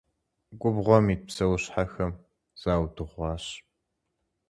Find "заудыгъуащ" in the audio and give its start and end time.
2.61-3.45